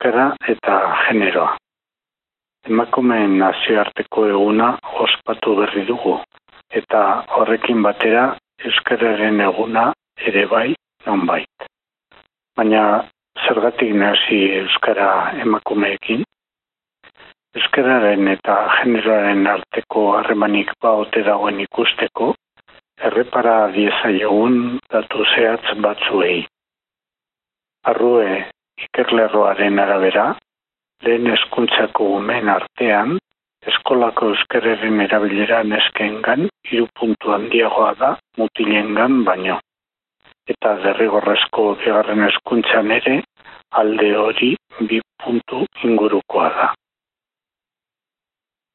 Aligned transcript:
euskara 0.00 0.34
eta 0.48 0.96
generoa. 1.08 1.56
Emakumeen 2.66 3.38
nazioarteko 3.38 4.26
eguna 4.28 4.78
ospatu 5.04 5.56
berri 5.56 5.84
dugu, 5.86 6.20
eta 6.72 7.24
horrekin 7.36 7.82
batera 7.82 8.36
euskararen 8.64 9.40
eguna 9.40 9.92
ere 10.16 10.46
bai 10.46 10.74
nonbait. 11.06 11.68
Baina 12.56 13.04
zergatik 13.46 13.92
nazi 13.94 14.40
euskara 14.60 15.32
emakumeekin? 15.42 16.24
Euskararen 17.54 18.28
eta 18.28 18.56
generoaren 18.80 19.46
arteko 19.46 20.12
harremanik 20.16 20.72
baote 20.80 21.22
dagoen 21.22 21.60
ikusteko, 21.60 22.34
errepara 23.04 23.68
diezaiogun 23.72 24.78
datu 24.90 25.24
zehatz 25.34 25.76
batzuei. 25.82 26.46
Arrue 27.84 28.46
ikerlerroaren 28.86 29.78
arabera, 29.78 30.26
lehen 31.04 31.26
eskuntzako 31.34 32.06
umen 32.18 32.48
artean, 32.52 33.18
eskolako 33.70 34.30
euskararen 34.32 35.00
erabilera 35.04 35.62
neskengan 35.72 36.48
hiru 36.70 36.86
puntu 36.98 37.32
handiagoa 37.36 37.94
da 38.00 38.10
mutilengan 38.38 39.24
baino. 39.24 39.58
Eta 40.52 40.74
derrigorrezko 40.84 41.64
bigarren 41.82 42.26
eskuntzan 42.28 42.90
ere, 42.98 43.16
alde 43.80 44.10
hori 44.24 44.54
bi 44.88 45.00
puntu 45.24 45.64
ingurukoa 45.88 46.48
da. 46.58 46.68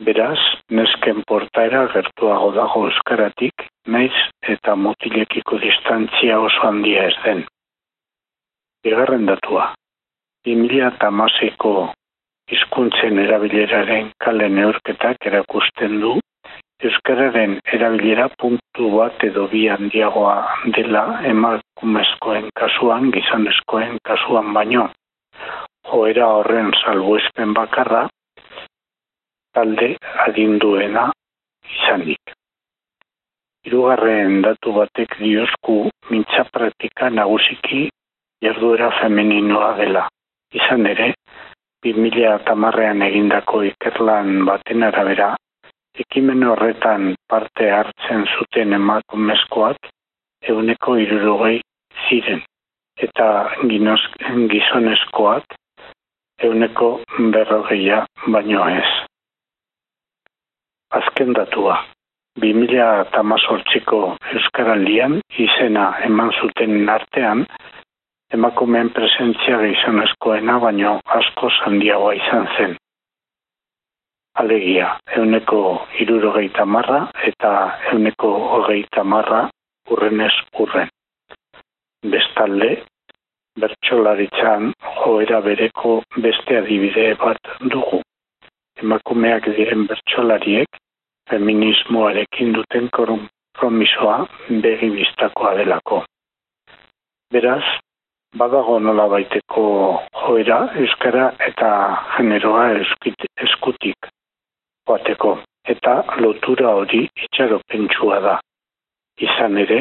Beraz, 0.06 0.40
nesken 0.78 1.22
portaera 1.28 1.86
gertuago 1.94 2.52
dago 2.56 2.84
euskaratik, 2.90 3.66
naiz 3.88 4.14
eta 4.56 4.76
mutilekiko 4.76 5.60
distantzia 5.64 6.40
oso 6.48 6.68
handia 6.68 7.06
ez 7.12 7.16
den. 7.24 7.46
Bigarren 8.84 9.26
datua, 9.30 9.70
2008ko 10.46 11.74
hizkuntzen 12.52 13.20
erabileraren 13.26 14.12
kale 14.24 14.50
neurketak 14.50 15.26
erakusten 15.32 16.00
du 16.02 16.20
Euskararen 16.84 17.54
erabilera 17.76 18.26
puntu 18.42 18.90
bat 18.98 19.24
edo 19.24 19.46
bi 19.52 19.62
handiagoa 19.72 20.36
dela 20.76 21.04
emakumezkoen 21.30 22.50
kasuan, 22.60 23.08
gizanezkoen 23.16 23.96
kasuan 24.10 24.52
baino. 24.58 24.90
Joera 25.88 26.28
horren 26.36 26.74
salbuespen 26.82 27.54
bakarra, 27.56 28.02
talde 29.56 29.88
adinduena 30.26 31.06
izanik. 31.78 32.36
Hirugarren 33.66 34.42
datu 34.44 34.76
batek 34.76 35.16
diozku 35.24 35.78
mintza 36.12 36.44
praktika 36.52 37.10
nagusiki 37.10 37.88
jarduera 38.44 38.92
femeninoa 39.00 39.72
dela 39.80 40.06
izan 40.60 40.88
ere, 40.90 41.14
2000 41.86 42.46
tamarrean 42.48 43.04
egindako 43.06 43.62
ikerlan 43.70 44.46
baten 44.48 44.84
arabera, 44.88 45.36
ekimen 46.04 46.44
horretan 46.50 47.14
parte 47.30 47.70
hartzen 47.72 48.26
zuten 48.38 48.74
emakumezkoak 48.80 49.92
euneko 50.54 50.98
irurogei 51.04 51.60
ziren, 52.08 52.42
eta 53.08 53.28
gizonezkoak 54.54 55.58
euneko 56.48 56.90
berrogeia 57.36 58.06
baino 58.28 58.68
ez. 58.70 58.90
Azken 61.00 61.34
datua, 61.38 61.78
2000 62.42 63.12
tamazortziko 63.16 64.00
Euskaraldian 64.34 65.20
izena 65.48 65.86
eman 66.08 66.32
zuten 66.42 66.90
artean, 66.92 67.46
emakumeen 68.34 68.90
presentzia 68.90 69.60
gizonezkoena 69.62 70.60
baino 70.60 71.00
asko 71.20 71.50
handiagoa 71.66 72.14
izan 72.14 72.48
zen. 72.58 72.76
Alegia, 74.42 74.88
euneko 75.18 75.60
irurogeita 76.04 76.66
marra 76.66 77.06
eta 77.30 77.52
euneko 77.92 78.32
hogeita 78.56 79.04
marra 79.04 79.46
urrenez 79.90 80.34
urren. 80.60 80.90
Bestalde, 82.12 82.72
bertsolaritzan 83.62 84.74
joera 84.98 85.40
bereko 85.46 86.02
beste 86.18 86.58
adibide 86.58 87.14
bat 87.22 87.54
dugu. 87.76 88.02
Emakumeak 88.84 89.48
diren 89.58 89.88
bertsolariek 89.88 90.82
feminismoarekin 91.30 92.54
duten 92.58 92.90
kompromisoa 92.98 94.18
begi 94.50 94.92
biztakoa 94.98 95.56
delako. 95.62 96.04
Beraz, 97.32 97.64
badago 98.40 98.80
nola 98.80 99.08
baiteko 99.08 99.66
joera 100.22 100.58
euskara 100.82 101.26
eta 101.48 101.70
generoa 102.18 102.66
eskutik 103.46 104.10
joateko 104.88 105.32
eta 105.74 105.94
lotura 106.24 106.74
hori 106.80 107.02
itxaropentsua 107.26 108.20
da. 108.26 108.36
Izan 109.28 109.58
ere, 109.64 109.80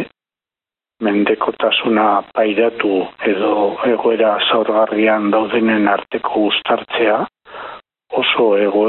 mendekotasuna 1.02 2.06
pairatu 2.34 2.92
edo 3.32 3.54
egoera 3.92 4.36
zaurgarrian 4.48 5.30
daudenen 5.34 5.88
arteko 5.94 6.44
gustartzea 6.46 7.18
oso, 8.22 8.46
ego, 8.66 8.84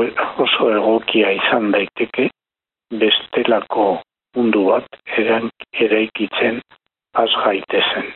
oso 0.46 0.70
egokia 0.78 1.32
izan 1.40 1.72
daiteke 1.74 2.30
bestelako 3.02 3.88
mundu 4.38 4.68
bat 4.70 5.02
eraikitzen 5.88 6.62
az 7.24 7.32
gaitezen. 7.46 8.15